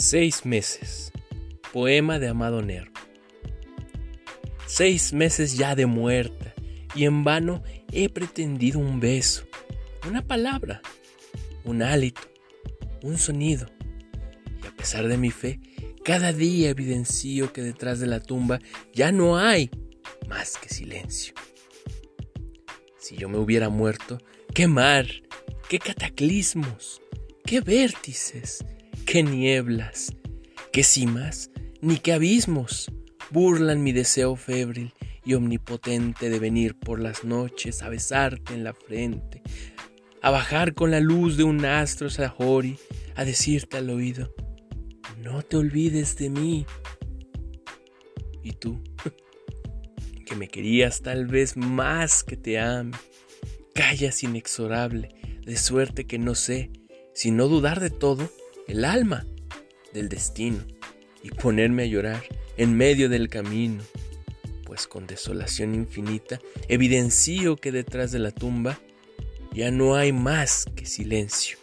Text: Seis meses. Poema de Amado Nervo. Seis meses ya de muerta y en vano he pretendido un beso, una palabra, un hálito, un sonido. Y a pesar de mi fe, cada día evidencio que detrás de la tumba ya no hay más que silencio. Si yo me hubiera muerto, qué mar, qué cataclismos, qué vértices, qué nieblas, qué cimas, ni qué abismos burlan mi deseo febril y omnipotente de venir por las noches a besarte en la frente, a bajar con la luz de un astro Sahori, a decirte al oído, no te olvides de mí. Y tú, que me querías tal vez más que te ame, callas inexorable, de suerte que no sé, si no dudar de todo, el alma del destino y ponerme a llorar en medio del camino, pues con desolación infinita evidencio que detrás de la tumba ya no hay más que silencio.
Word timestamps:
Seis 0.00 0.46
meses. 0.46 1.12
Poema 1.74 2.18
de 2.18 2.28
Amado 2.28 2.62
Nervo. 2.62 2.94
Seis 4.66 5.12
meses 5.12 5.58
ya 5.58 5.74
de 5.74 5.84
muerta 5.84 6.54
y 6.94 7.04
en 7.04 7.22
vano 7.22 7.62
he 7.92 8.08
pretendido 8.08 8.78
un 8.78 8.98
beso, 8.98 9.44
una 10.08 10.26
palabra, 10.26 10.80
un 11.64 11.82
hálito, 11.82 12.22
un 13.02 13.18
sonido. 13.18 13.66
Y 14.64 14.66
a 14.66 14.74
pesar 14.74 15.06
de 15.06 15.18
mi 15.18 15.30
fe, 15.30 15.60
cada 16.02 16.32
día 16.32 16.70
evidencio 16.70 17.52
que 17.52 17.60
detrás 17.60 18.00
de 18.00 18.06
la 18.06 18.20
tumba 18.20 18.58
ya 18.94 19.12
no 19.12 19.36
hay 19.36 19.70
más 20.30 20.56
que 20.56 20.70
silencio. 20.70 21.34
Si 22.98 23.18
yo 23.18 23.28
me 23.28 23.36
hubiera 23.36 23.68
muerto, 23.68 24.16
qué 24.54 24.66
mar, 24.66 25.06
qué 25.68 25.78
cataclismos, 25.78 27.02
qué 27.44 27.60
vértices, 27.60 28.64
qué 29.10 29.24
nieblas, 29.24 30.14
qué 30.72 30.84
cimas, 30.84 31.50
ni 31.80 31.96
qué 31.96 32.12
abismos 32.12 32.92
burlan 33.32 33.82
mi 33.82 33.90
deseo 33.90 34.36
febril 34.36 34.92
y 35.24 35.34
omnipotente 35.34 36.30
de 36.30 36.38
venir 36.38 36.78
por 36.78 37.00
las 37.00 37.24
noches 37.24 37.82
a 37.82 37.88
besarte 37.88 38.54
en 38.54 38.62
la 38.62 38.72
frente, 38.72 39.42
a 40.22 40.30
bajar 40.30 40.74
con 40.74 40.92
la 40.92 41.00
luz 41.00 41.36
de 41.36 41.42
un 41.42 41.64
astro 41.64 42.08
Sahori, 42.08 42.78
a 43.16 43.24
decirte 43.24 43.78
al 43.78 43.90
oído, 43.90 44.32
no 45.18 45.42
te 45.42 45.56
olvides 45.56 46.16
de 46.16 46.30
mí. 46.30 46.64
Y 48.44 48.52
tú, 48.52 48.80
que 50.24 50.36
me 50.36 50.46
querías 50.46 51.02
tal 51.02 51.26
vez 51.26 51.56
más 51.56 52.22
que 52.22 52.36
te 52.36 52.60
ame, 52.60 52.96
callas 53.74 54.22
inexorable, 54.22 55.08
de 55.44 55.56
suerte 55.56 56.06
que 56.06 56.20
no 56.20 56.36
sé, 56.36 56.70
si 57.12 57.32
no 57.32 57.48
dudar 57.48 57.80
de 57.80 57.90
todo, 57.90 58.30
el 58.70 58.84
alma 58.84 59.26
del 59.92 60.08
destino 60.08 60.64
y 61.22 61.30
ponerme 61.30 61.82
a 61.82 61.86
llorar 61.86 62.22
en 62.56 62.76
medio 62.76 63.08
del 63.08 63.28
camino, 63.28 63.82
pues 64.64 64.86
con 64.86 65.06
desolación 65.06 65.74
infinita 65.74 66.40
evidencio 66.68 67.56
que 67.56 67.72
detrás 67.72 68.12
de 68.12 68.20
la 68.20 68.30
tumba 68.30 68.78
ya 69.52 69.72
no 69.72 69.96
hay 69.96 70.12
más 70.12 70.66
que 70.76 70.86
silencio. 70.86 71.59